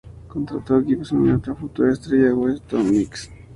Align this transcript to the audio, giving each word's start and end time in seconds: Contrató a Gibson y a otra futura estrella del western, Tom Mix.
Contrató 0.27 0.77
a 0.77 0.83
Gibson 0.83 1.27
y 1.27 1.29
a 1.29 1.35
otra 1.35 1.53
futura 1.53 1.93
estrella 1.93 2.23
del 2.23 2.33
western, 2.33 2.67
Tom 2.67 2.89
Mix. 2.91 3.29